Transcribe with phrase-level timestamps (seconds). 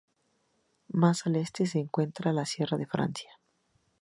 [0.87, 3.29] Más al este se encuentra la Sierra de Francia.